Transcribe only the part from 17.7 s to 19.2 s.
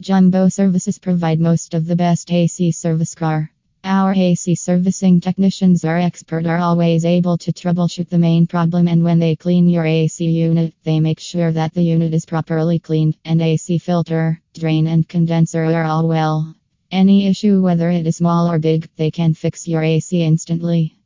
it is small or big, they